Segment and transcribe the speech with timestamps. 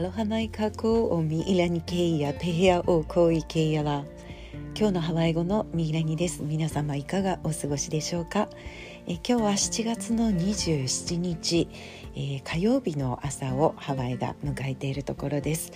[0.00, 4.02] アロハマイカコおミイラニケイヤペヘアオコイケイヤラ
[4.74, 6.42] 今日のハワイ語のミイラニです。
[6.42, 8.48] 皆様いかがお過ごしでしょうか？
[9.06, 11.68] え今日は7月の27日、
[12.14, 15.70] えー、火曜日の朝をハワイが迎えているところです、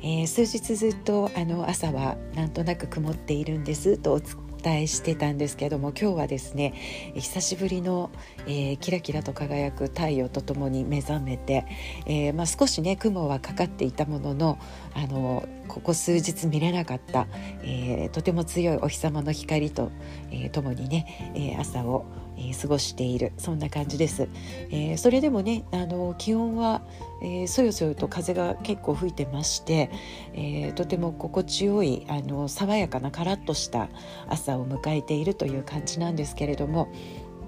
[0.00, 3.98] えー、数日ずっとあの朝はなんとなく曇っているんです。
[3.98, 4.20] とお
[4.62, 6.74] 伝えしてたんですけども今日はですね
[7.14, 8.10] 久しぶりの、
[8.46, 11.66] えー、キラキラと輝く太陽とともに目覚めて、
[12.06, 14.58] えー、まあ、少しね雲はかかっていたものの
[14.94, 17.26] あのここ数日見れなかった、
[17.62, 19.90] えー、とても強いお日様の光と、
[20.30, 22.04] えともにね、え朝を
[22.36, 23.32] え過ごしている。
[23.38, 24.28] そんな感じです、
[24.70, 26.82] えー、それでもねあの気温は、
[27.22, 29.90] えー、そよそよと風が結構吹いてまして、
[30.34, 33.88] えー、とても心地よいあの爽やかなカラッとした
[34.28, 36.88] 朝を迎えているという感じなんですけれども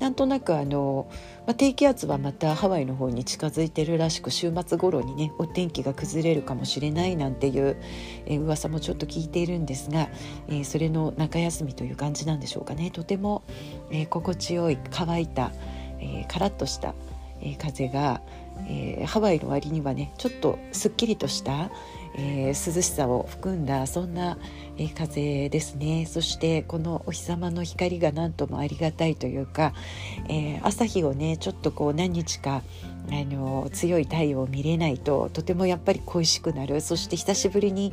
[0.04, 1.06] なんとなくあの、
[1.46, 7.78] まあ、低気圧はまたハワイの方に近づいてるらしく週末頃にねお天気が崩れるかもしれないなんていう、
[8.26, 10.10] えー、噂もちょっと聞いているんですが、
[10.48, 12.90] えー、それの中休みという感じなんでしょうかね。
[12.90, 13.44] とても、
[13.90, 15.52] えー、心地よい乾いた、
[16.00, 16.94] えー、カラッとした、
[17.44, 18.22] え、風が、
[18.68, 21.70] えー、ハワイの割にはねちょっとすっきりとした、
[22.16, 24.38] えー、涼しさを含んだそんな、
[24.78, 26.06] えー、風ですね。
[26.06, 29.74] そしてこのお日様の光が何ともありがたいというか、
[30.28, 32.62] え、朝日をねちょっとこう何日か
[33.10, 36.80] あの強い太陽を見れないととてもやっぱり恋しくなる。
[36.80, 37.92] そして久しぶりに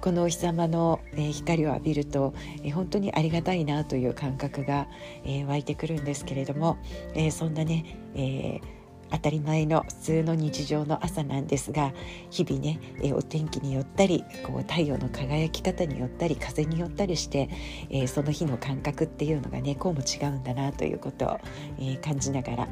[0.00, 4.86] このお日様の、え、光を浴びると、え、本当にありがたいなという感覚が、
[5.24, 6.76] え、湧いてくるんですけれども、
[7.14, 11.92] え、そんなね、えー当たり前の普通の日常の朝なんですが
[12.30, 17.48] 日々ね、えお天気によったりこう太陽の輝き方によったり風によったりして、
[17.90, 21.40] えー、その日の感覚っていうのがねこうも違うんだなということを、
[21.78, 22.68] えー、感じながら、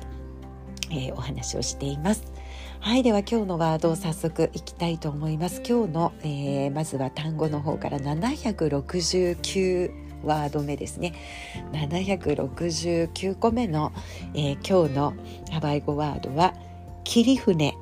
[0.91, 2.25] えー、お話をしています。
[2.81, 11.13] はいでは今日のワードを早速いきたいと思います今日の、えまずは単語の方から769ワード目ですね。
[11.73, 13.93] 769個目の、
[14.35, 15.15] えー、今日の
[15.51, 16.55] ハワイ語ワードは
[17.05, 17.75] 切船。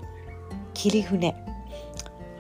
[0.75, 1.35] 切船。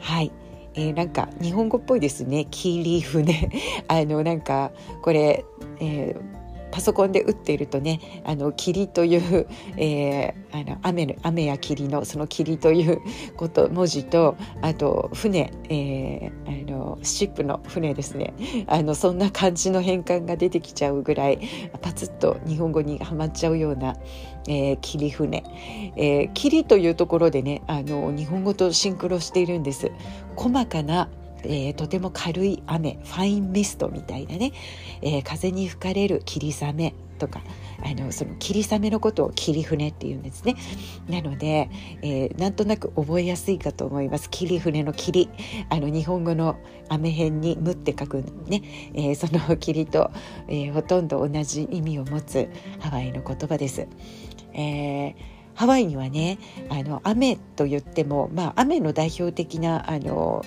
[0.01, 0.33] はい。
[0.75, 2.47] えー、なんか日本語っぽいですね。
[2.51, 3.51] 切り船。
[3.89, 5.45] あのなんかこれ、
[5.81, 6.42] えー
[6.73, 9.47] パソコンで打っているとねあの霧という、
[9.77, 13.01] えー、あの雨の雨や霧のその霧という
[13.37, 18.33] こと文字とあと船、えー、あのシップの船ですね
[18.67, 21.39] あのそんな感じの変換が出てきちゃうぐらい
[21.83, 23.97] パツッと日本語にはまっちゃうような、
[24.49, 25.45] えー、霧船、
[25.97, 29.93] えー、霧というところでねあの日本語とシンクロしているんです。
[30.37, 31.11] 細かな
[31.45, 34.53] えー、とても軽い雨ファインミストみたいなね、
[35.03, 37.41] えー、風に吹かれる霧雨とか
[37.85, 40.57] あのその霧雨のことを霧船っていうんですね。
[41.09, 41.71] なので、
[42.03, 44.29] えー、なんとなく覚えやすいかと思います。
[44.31, 45.29] 霧船の霧。
[45.69, 46.57] あの日本語の
[46.89, 48.63] 雨辺に「む」って書くね、
[48.95, 50.11] えー、その霧と、
[50.49, 52.49] えー、ほとんど同じ意味を持つ
[52.81, 53.87] ハワイの言葉です。
[54.55, 56.39] えーハワイにはね
[56.71, 60.43] あの雨と言っても、まあ、雨の代表的なあの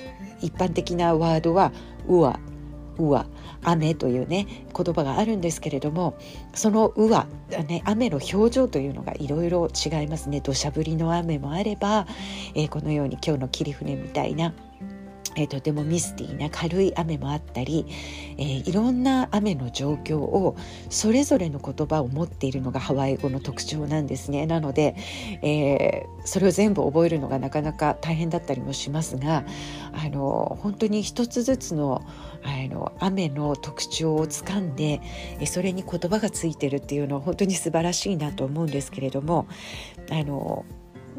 [0.46, 1.72] 一般的なワードは
[2.08, 2.40] 「うわ」
[2.98, 3.26] 「うわ」
[3.64, 6.16] 「雨」というね言葉があるんですけれども
[6.54, 7.28] その「うわ」
[7.68, 10.42] ね雨の表情というのがいろいろ違いますね。
[10.42, 12.08] 土砂降りの雨もあれば、
[12.54, 14.54] えー、このように今日の霧船みたいな
[15.36, 17.86] えー、とてもミスティーな軽い雨もあったり、
[18.38, 20.56] えー、いろんな雨の状況を
[20.90, 24.46] それぞれの言葉を持っているのがハワイ語の特徴なんですね。
[24.46, 24.96] なので、
[25.42, 29.46] えー、それを全部覚えるのがなかなか大変だったりもしますが
[29.94, 32.02] あの本当に一つずつの
[32.44, 35.02] あの雨の特徴をつかんで
[35.46, 39.48] それに言葉がついてるっていうのは本当に素晴らしいなと思うんですけれども
[40.12, 40.66] あの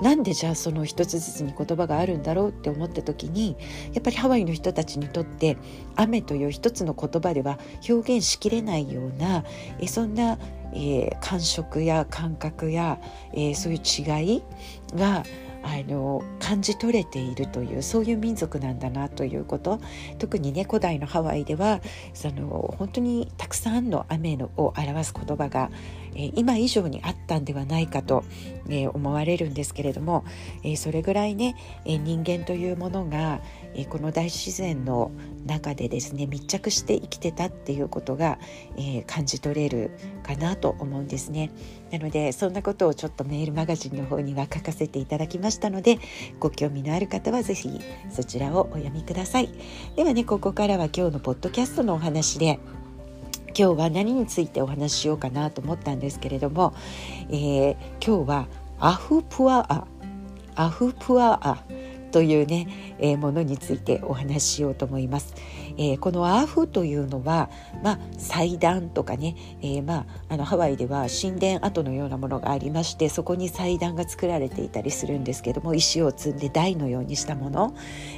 [0.01, 3.57] なんでじゃあその一つずつに言葉があるんだろうって思った時に
[3.93, 5.57] やっぱりハワイの人たちにとって
[5.95, 7.59] 雨という一つの言葉では
[7.89, 9.45] 表現しきれないような
[9.81, 10.39] えそんな、
[10.73, 13.01] えー、感触や感覚や、
[13.33, 14.43] えー、そういう違い
[14.95, 15.25] が
[15.67, 19.81] あの感じ取れているというそういう民族なんだなということ。
[20.19, 21.81] 特にね古代のハワイでは
[22.15, 25.71] その本当にたくさんの雨のを表す言葉が、
[26.17, 28.25] え今以上にあったんではないかと、
[28.69, 30.25] え思われるんですけれども、
[30.65, 33.41] えそれぐらいね、え人間というものが、
[33.75, 35.11] えこの大自然の
[35.47, 38.39] 中でですね密着して生きてたっていうことが、
[38.77, 39.91] え感じ取れる
[40.23, 41.51] かなと思うんですね。
[41.93, 45.99] なのでそんなことをちょっとメールマガジンの方には書かせていただきましたので
[46.41, 47.81] ご興味のある方は是非
[48.11, 49.51] そちらをお読みください。
[49.95, 52.59] ではねここからは今日のポッドキャストのお話で
[53.59, 56.75] 今日は何についてお話ししようかなと思ったんですけれども、
[57.31, 57.77] えー、
[58.07, 58.49] 今日は
[58.79, 59.87] アフプアア
[60.57, 61.65] アフプアア
[62.11, 65.35] というね、えー、ものについてお話ししようと思います。
[65.79, 67.51] えー、このアーフというのは、
[67.83, 77.75] まあ、祭壇とかね、えー、まあ、あのハワイでは神殿跡のようなものがありましてそこに祭壇が作られていたりするんですけども石を積んで台のようにしたもの、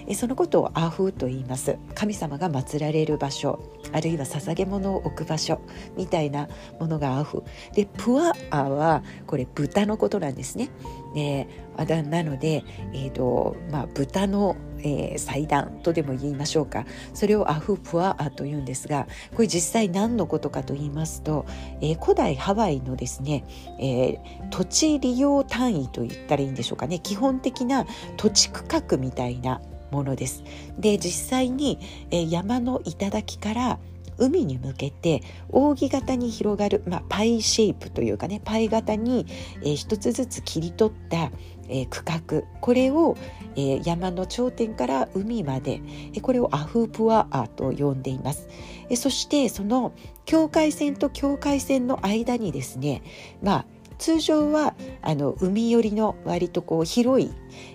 [0.06, 1.78] えー、そのことをアーフと言います。
[1.94, 3.61] 神様が祀られる場所
[3.93, 5.61] あるいは捧げ物を置く場所
[5.96, 7.43] みたいなものがアーフ。
[7.75, 10.70] でプアアはこれ豚のことなんですね。
[11.16, 21.46] えー、なので、えーとまあ、豚のえー、祭壇とでも言いましょうかそれをアフプアというんですがこれ実際何のことかと言いますと、
[21.80, 23.44] えー、古代ハワイのですね、
[23.78, 27.86] えー、土地利用単位と言ったらいいんでしょうかね基本的な
[28.16, 29.60] 土地区画みたいな
[29.90, 30.44] ものです。
[30.78, 31.78] で実際に、
[32.10, 33.78] えー、山の頂から
[34.19, 39.26] 海に向けて扇形に広がる、まあ、パイシェイプというかねパイ型に、
[39.62, 41.30] えー、一つずつ切り取った、
[41.69, 42.43] えー、区画。
[42.61, 43.17] これを、
[43.56, 45.81] えー、山の頂点から海まで、
[46.15, 48.49] えこれをアフープアアと呼んでいます、
[48.88, 49.93] えそしてその
[50.25, 53.03] 境界線と境界線の間にですね
[53.43, 53.67] まあ
[53.99, 57.32] 通常はあの海寄りの割とこう広い、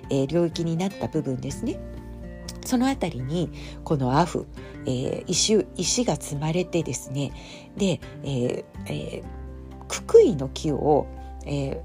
[0.10, 1.80] え領域になった部分ですね。
[2.66, 3.52] その辺りに
[3.84, 4.48] このアフ、
[4.86, 7.32] えー、石石が積まれてですね
[7.78, 11.08] で、えーえー、ククイの木を、
[11.46, 11.84] え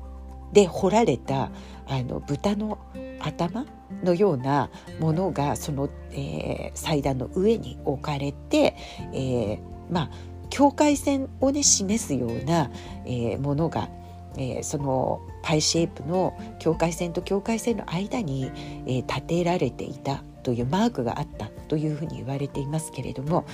[0.52, 1.50] ー、で掘られた
[1.88, 2.78] あの豚の
[3.20, 3.64] 頭
[4.02, 4.70] のような
[5.00, 8.76] ものがその、えー、祭壇の上に置かれて、
[9.12, 10.10] えー、まあ
[10.50, 12.70] 境界線をね示すような、
[13.04, 13.88] えー、ものが、
[14.36, 18.50] えー、そのパイシェイプの境界線と境界線の間に、
[18.86, 23.44] えー、建てられていたというマークがあったというふうに言われていますけれども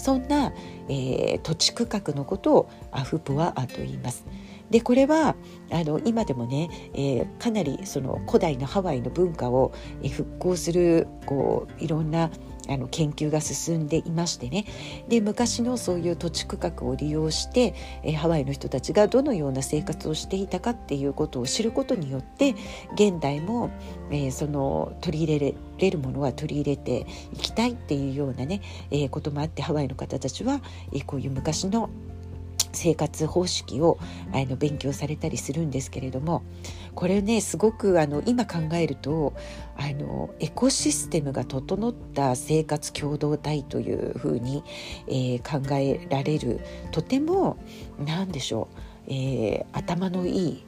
[0.00, 0.52] そんな、
[0.88, 4.24] えー、土地区画のことをアフプアアと言います。
[4.70, 5.34] でこれは
[5.72, 12.30] あの今でもね、えー、かなりその古代のハワイの文化を復興するこういろんな
[12.70, 14.64] あの研究が進んでいましてね。
[15.08, 22.54] で昔のそういう土地区画を利用して、え、ハワイの人たちがどのような生活をしていたかっていうことを知ることによって
[22.94, 23.70] 現代も、
[24.10, 30.60] えー、その取り入れれるものは取り入れていきたいっていうようなね、えー、こともあってハワイの方たちは、
[30.92, 31.90] え、こういう昔の
[32.72, 33.98] 生活方式を
[34.32, 36.42] あの勉強されたりするんですけれども
[36.94, 39.34] これねすごくあの今考えると
[39.76, 44.62] あのエコシステムが整った生活共同体というふうに、
[45.06, 47.56] えー、考えられるとても
[48.04, 48.68] 何でしょ
[49.08, 50.64] う、えー、頭のいい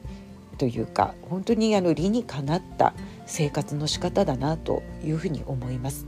[0.57, 2.93] というか本当にあの理にかなった
[3.25, 6.05] 生活の仕方だなというふうに思います。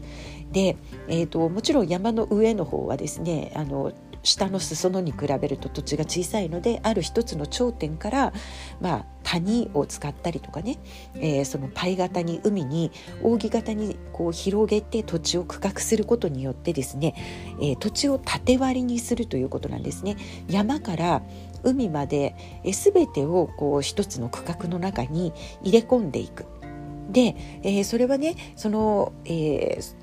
[0.52, 0.78] で、
[1.08, 3.92] えーともちろん山の上の方はですねあの
[4.26, 8.34] 下の裾野に比べると土地が小さいのである一つの頂点から、
[8.82, 10.80] まあ、谷を使ったりとかね、
[11.16, 12.92] えー、そのパイ型に海に
[13.22, 17.16] 扇形にこう広げて土地を区画することによってですね、
[17.62, 20.18] えー、土地を縦割りにするということなんですね。
[20.50, 21.22] 山から
[21.64, 26.46] 海まで、えー、全てをこう一つの区画の中に入れ込んでいく。
[27.12, 29.96] で、えー、それはねその、えー、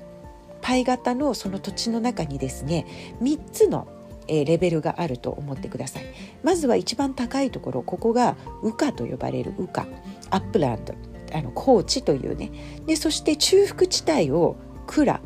[0.61, 2.85] パイ型のその土地の中にですね
[3.21, 3.87] 3つの
[4.27, 6.05] えレベルがあると思ってください。
[6.43, 10.93] まずは一番高いところここが uka と呼ばれる uka upland。
[11.33, 12.51] あの高地というね。
[12.85, 14.55] でそして中腹地帯を
[14.87, 15.21] クラ。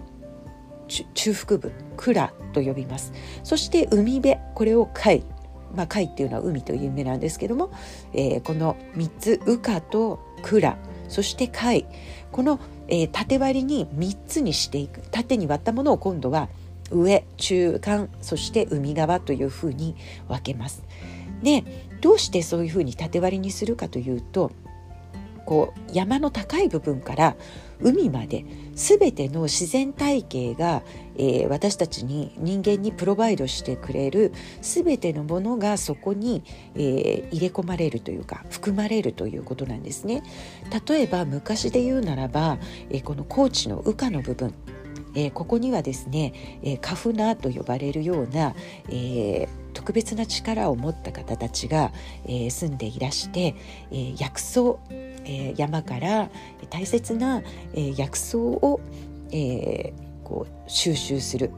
[0.88, 1.72] 中腹部。
[1.98, 3.12] クラと呼びます。
[3.44, 4.38] そして海辺。
[4.56, 5.24] これを海
[5.76, 7.72] まあ、海っていうのは海という意味なんですけども、
[8.14, 9.42] えー、この3つ。
[9.46, 10.78] 羽化とクラ。
[11.10, 11.86] そして海
[12.32, 15.02] この、えー、縦割りに3つにしていく。
[15.12, 16.50] 縦に割ったものを今度は
[16.92, 19.96] 上中間そして海側というふうに
[20.28, 20.84] 分けます。
[21.44, 21.64] で
[22.02, 24.52] どうしてそういうふうに縦割りにするかというと
[25.46, 27.38] こう山の高い部分から
[27.80, 30.84] 海まで全ての自然体系が、
[31.16, 36.44] えー、私たちに人間にプロバイドしてくれる全てのものがそこに、
[36.76, 40.22] えー、入れ込まれるというか含まれるということなんですね。
[40.88, 42.58] 例えば昔で言うならば、
[42.90, 44.54] えー、この高地の羽化の部分
[45.18, 46.32] えー、ここにはですね、
[46.62, 48.54] えー、カフナーと呼ばれるような、
[48.88, 51.92] えー、特別な力を持った方たちが、
[52.28, 53.56] え住んでいらして、
[53.92, 56.30] え薬草、え山から
[56.70, 57.42] 大切な、
[57.74, 58.80] え薬草を、
[59.32, 59.94] え
[60.24, 61.52] こう収集する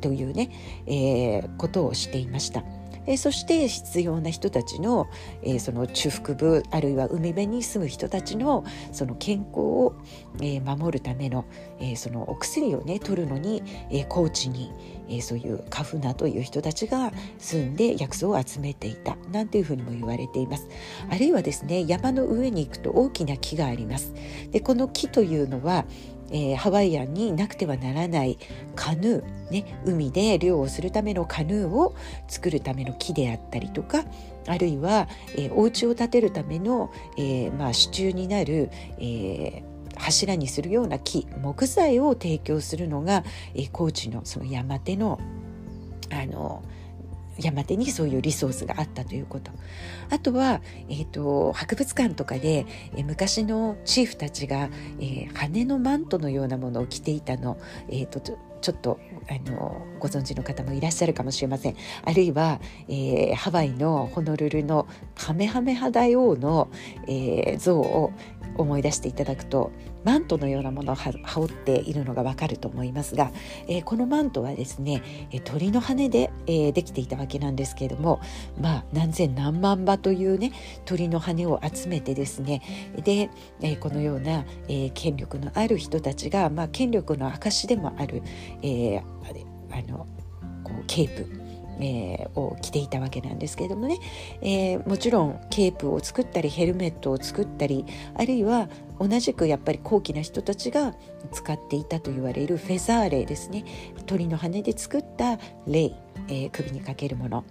[0.00, 0.50] というね、
[0.86, 2.62] えことをしていました。
[3.06, 5.08] えそして必要な人たちの,、
[5.42, 9.94] えその中腹部あるいは海辺に住む人たちのその健康を、
[10.40, 11.44] え守るための、
[11.80, 14.72] えそのお薬をね取るのに、え高知に、
[15.08, 20.68] えそういうカフナという人たちが住んで薬草を集めていたなんていうふうにも言われています。
[21.08, 24.12] あるいはですね山の上に行くと大きな木があります。
[24.50, 25.84] でこの木というのは
[26.30, 28.38] えー、ハワイアンになくてはならない
[28.74, 31.94] カヌー、ね、海で漁をするためのカヌーを
[32.28, 34.04] 作るための木であったりとか
[34.46, 45.20] あるいは、えー、お家を建てるための、えーまあ、支柱になる、えー、柱にするような木木材を提供するのが、えー、高知のその山手の
[46.10, 46.62] あの
[47.38, 49.50] 山手にそういうリソースがあったということ。
[50.10, 61.76] あとは、えーと、博物館とかで、えー、昔のチーフたちが、えー、羽のマントのようなものを着ていたの、えーと、ちょっとあのご存知の方もいらっしゃるかもしれません。
[62.04, 66.68] あるいは、えー、ハワイのホノルルのカメハメハ大王の、
[67.06, 68.12] えー、像を
[68.58, 69.72] 思い出していただくと
[70.04, 73.32] マントのようなものを羽織っているのがわかると思いますが、
[73.68, 75.02] えー、このマントはですね
[75.44, 78.20] 鳥の羽で、えー、できていたわけなんですけれども
[78.60, 80.52] まあ何千何万羽というね
[80.84, 82.62] 鳥の羽を集めてですね
[83.04, 88.22] で、えー、このような、え権力のある人たちが、まあ、権力の証でもある、
[88.62, 89.02] えあ
[89.90, 90.06] の
[90.64, 91.45] こうケープ。
[91.80, 93.98] えー、を着ていたわけなんですけれどもね、
[94.40, 98.68] えー、もちろんケープを作ったりヘルメットを作ったりあるいは
[98.98, 100.94] 同じくやっぱり高貴な人たちが
[101.32, 103.64] 使っていたと言われるフェザーレイですね。
[104.06, 105.94] 鳥の羽で作ったレイ、
[106.28, 107.44] えー、首にかけるもの。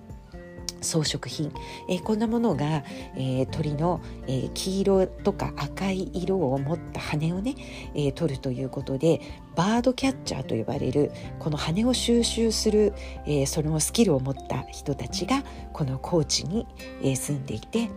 [0.86, 1.52] 装飾品、
[1.90, 2.84] えー、こんなものが、
[3.16, 7.56] えー、鳥の、えー、黄色とか赤い色を持った羽をね、
[7.96, 9.20] え取るということで
[9.56, 12.94] バードキャッチャーと呼ばれるこの羽を収集する、
[13.26, 16.68] えそのスキルを持った人たちがこの高地に、
[17.04, 17.90] え住んでいて、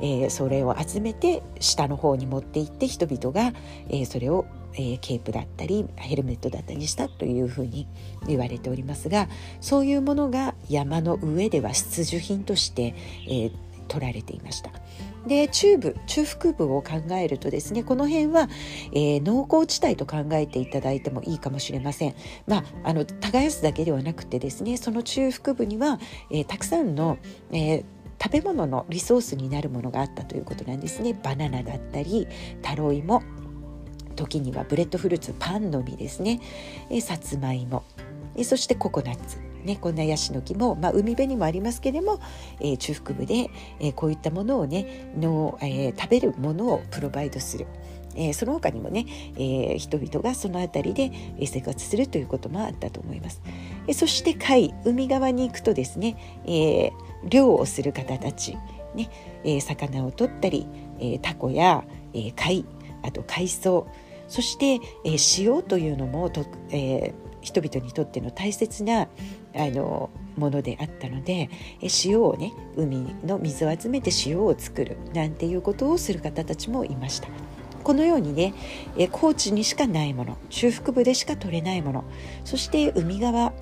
[0.00, 3.56] えそれを集めて下の方に持っていって人々が、
[3.88, 7.88] えそれをえー、ケープだったりヘルメットだったりしたというふうに
[8.26, 9.28] 言われておりますが
[9.60, 12.94] そういうものが山の上では必需品として、
[13.26, 13.52] えー、
[13.88, 14.70] 取られていました。
[15.26, 18.48] で中部中腹部を考えるとですねこの辺は、
[18.92, 22.14] えー、農耕地帯と考えていただいてもいいかもしれません。
[22.46, 25.98] まあ、あの耕すだけではなくてですねその中腹部には、
[26.30, 27.18] えー、たくさんの、
[27.50, 27.84] えー
[28.18, 32.26] 食べ物のリソースになるものがあったということなんですねバナナだったり
[32.62, 33.22] タロイモ
[34.16, 36.40] 時には breadfruit パンの実ですね、
[36.90, 37.84] えさつまいも
[38.34, 42.20] えそしてココナッツね、こんなヤシの木も、まあ、海辺にもありますけれども、
[42.60, 47.66] えー、中腹部で、えー、こういったものをねの、えー、食べるものを provide する。
[48.18, 49.04] え、その他にもね、
[49.36, 53.42] え、人々がその辺りで生活するということもあったと思います。
[53.86, 56.92] え、そして海海側に行くとですね、え、
[57.28, 58.56] 漁をする方たち、
[58.94, 59.10] ね
[59.44, 60.66] え、魚を取ったり、
[60.98, 62.64] えー、タコや、え、貝
[63.02, 63.86] あと海藻
[64.28, 69.08] そして、えー、塩というのもと、えー、人々にとっての大切なあ
[69.70, 71.48] のものであったので、
[71.80, 77.28] え塩をね海の水を集めて塩を作るなんていうことをする方たちもいました。
[77.82, 78.52] このようにね、
[78.98, 82.04] え高知にしかないもの中腹部でしか取れないもの
[82.44, 83.52] そして海側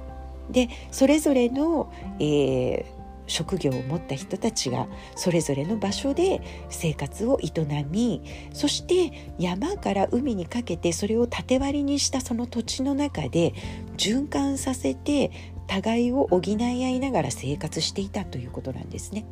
[0.50, 2.84] でそれぞれの、えー、
[3.26, 7.50] 職業を持った人たちがそれぞれの場所で生活を営
[7.90, 13.54] みそして山から海にかけてそれを縦割りにしたその土地の中で
[13.96, 15.30] 循環させて
[15.66, 19.24] 互いを補い合いながら生活していたということなんですね。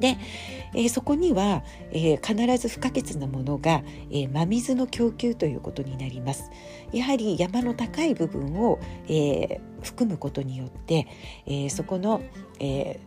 [0.00, 0.16] で、
[0.74, 6.50] えー、そこには、えー、必ず不可欠なものが、えー、真水の供給ということになります。
[6.92, 11.06] やはり山の高い部分を、え含むことによって、
[11.46, 12.22] えそこの、
[12.60, 12.98] え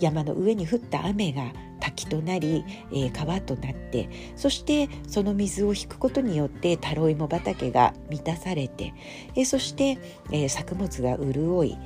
[0.00, 8.92] 山の上に降った雨が滝となり、え川となってそしてその水を引くことによってタロイモ畑が満たされて、
[9.36, 9.98] えそして、
[10.32, 11.78] え作物が潤い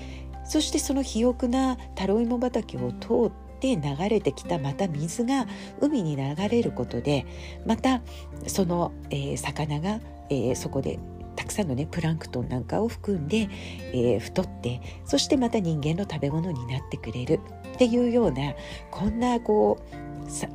[0.45, 5.47] そしてその肥沃なタロイモ畑を通って流れてきたまた水が
[5.81, 7.25] 海に流れることで
[7.65, 8.03] また
[8.49, 10.99] その、えー、魚が、えー、そこで
[11.37, 13.49] たくさんのねプランクトンなんかを含んで、
[13.93, 17.39] えー、太ってそしてまた人間の食べ物になってくれる
[17.75, 18.55] っていうような
[18.91, 19.97] こんなこう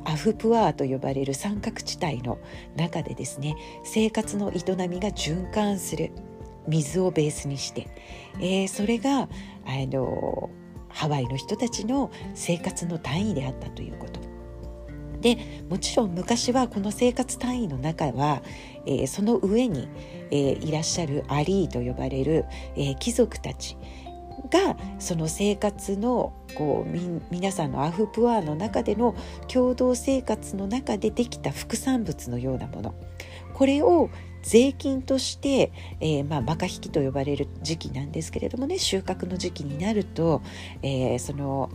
[0.04, 2.38] アフプアーと呼ばれる三角地帯の
[2.76, 6.12] 中でですね生活の営みが循環する
[6.66, 7.88] 水をベースにして、
[8.38, 9.28] えー、それがあ
[9.90, 10.50] の
[10.98, 14.18] ハワイの人たちの生活の単位であったということ。
[15.20, 15.38] で
[15.68, 18.42] もちろん昔はこの生活単位の中は、
[18.84, 19.88] えー、その上に、
[20.32, 23.76] えー、いらっしゃるアリーと呼ばれる、えー、貴族たち
[24.50, 29.14] がその生活のこうみ皆さんのアフプアの中での
[29.46, 32.94] 共同生活の中でできた副産物のようなもの
[33.54, 34.10] これを
[34.48, 40.40] 税金として、えー、まあ、バカ引きと呼ばれる時期なんですけれどもね収穫の時期になると、
[40.82, 41.70] えー、その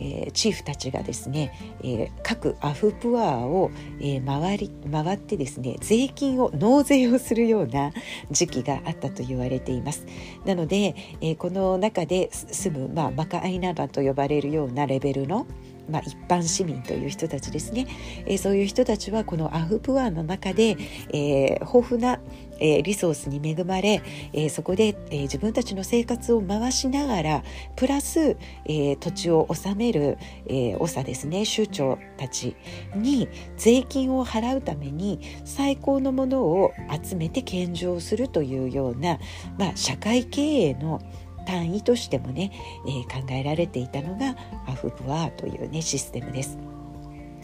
[0.00, 3.70] えー、チーフたちがですね、えー、各アフプアーを、
[4.00, 7.92] えー、回り回ってですね税金を納税をするような
[8.30, 10.06] 時期があったと言われています。
[10.44, 15.46] なので、えこの中で住む、まあ、マカアイナバと呼ばれるようなレベルの
[15.88, 17.86] まあ、一般市民という人たちですね、
[18.26, 20.76] えー、そういう人たちはこのアフプアの中で、
[21.12, 22.20] えー、豊富な、
[22.60, 24.02] えー、リソースに恵まれ、
[24.32, 27.42] えー、そこで、えー、自分たちの生活を回しながら
[27.76, 31.44] プラス、えー、土地を治める、えー、長ですね。
[31.44, 32.56] 州長たち
[32.94, 39.18] に税金を払うために最高のものを集めて献上するというような、
[39.58, 41.00] まあ、社会経営の
[41.48, 42.52] 単位としてもね、
[42.86, 44.36] えー、考えられていたのが
[44.66, 46.58] アフブワーというねシステムです。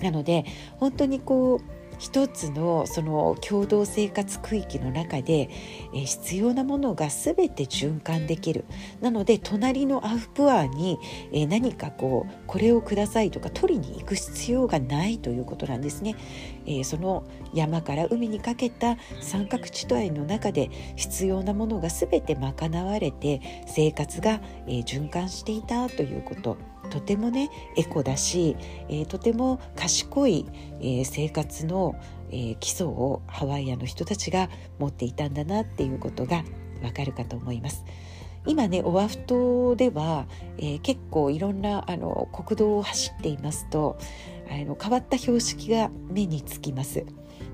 [0.03, 0.45] なので
[0.79, 5.49] 本当にこう一つのその共同生活区域の中で、
[5.95, 8.65] え、必要なものが全て循環できる。
[9.01, 10.99] なので隣のアフプアに、
[11.33, 16.17] え、何かこうこれをくださいとか取りに行く必要がないということなんですね、
[16.67, 26.57] え、その山から海にかけた三角地帯の中で必要なものが全て賄われて生活が、え循環していたということ。
[26.91, 28.57] とてもねエコだし、
[28.89, 30.47] え、とても賢い、
[30.81, 31.84] え、生活の、
[32.31, 34.49] えー、基礎をハワイアの人たちが
[34.79, 36.45] 持っていたんだなっていうことが
[36.83, 37.85] わかるかと思います。
[38.47, 40.27] 今ねオアフ島では、
[40.59, 43.97] えー、結構いろんなあの国道を走っていますと
[44.51, 47.07] あの変わった標識が目につきます。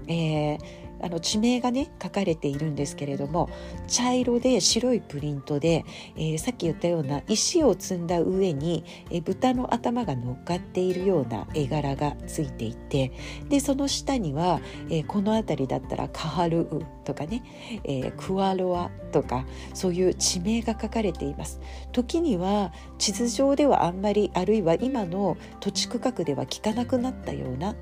[0.09, 0.59] えー、
[1.03, 3.49] あの地名がね書かれているんですけれども
[3.87, 5.85] 茶色で白いプリントで、
[6.17, 13.13] えー、さっき言ったような石を積んだ上に、えー、豚の頭が乗っかっているような絵柄がついていて
[13.49, 17.43] でその下には、えー、この辺りだったらカハルウとかね、
[17.85, 21.61] えクワロアとかそういう地名が書かれています。
[21.93, 27.75] 時には地図上ではあんまりあるいは今の土地区画では聞かなくなったような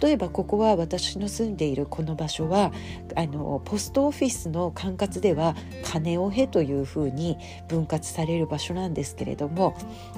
[0.00, 2.72] 例えばここは私の住んでいるこの場所は
[3.14, 5.54] あのポストオフィスの管轄では
[5.84, 9.76] 金をへというふうに分割される場所なんですけれども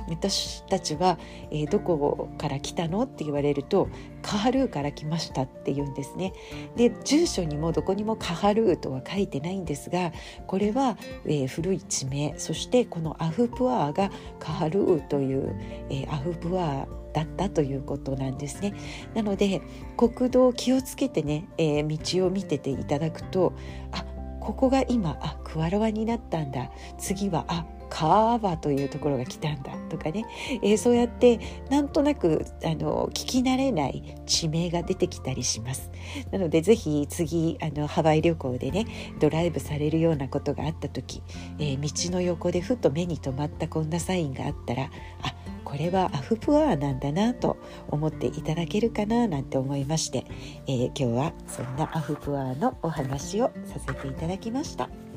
[0.09, 1.19] 私たちは、
[1.51, 3.89] えー、どこから来たのって言われると
[4.23, 6.33] カハルーから来ましたって言うんですね。
[6.77, 10.13] で住所にもどこにもカハルーとは書いてないんですが
[10.47, 15.57] これは、えー、古い地名そしてこのアフプアーがカハルーという、
[15.91, 18.75] えー、アフプアーだったということなんですね。
[19.15, 19.63] なので
[19.97, 23.53] 国道気をつけてね、えー、道を見てていただくと
[23.93, 24.05] あ
[24.41, 30.25] ここが今あクワロワになったんだ次はあカーバというところが来たんだとかね、
[30.63, 35.91] えー、そうやってなんとなくあの聞き慣れない地名が出てきたりします
[36.31, 38.87] なのでぜひ次あのハワイ旅行でね
[39.19, 41.23] ドライブされるようなことがあった時、
[41.59, 44.85] えー、道の横でふと目に留まったこんなサインがあったら
[45.23, 47.57] あこれはアフプアーなんだなと
[47.89, 50.25] 思っていただけるかななんて思いまして、
[50.67, 55.10] えー、今日はそんなアフプアーのお話をさせていただきました。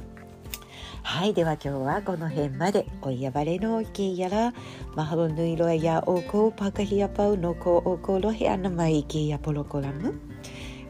[1.03, 1.33] はい。
[1.33, 2.87] では今日はこの辺まで。
[3.01, 4.53] おやばれのいやら、
[4.95, 10.15] マハロヌイロやおこパカヒアパウノコおこロヘアのマイケやポロコラム。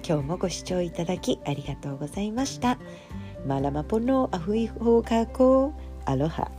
[0.07, 2.77] 今日もご視聴いただきありがとうございました。
[3.45, 5.73] マラマポのアフイホーカーコ
[6.05, 6.49] アロハ。